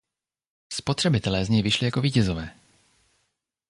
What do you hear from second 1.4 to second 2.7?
z něj vyšli jako vítězové.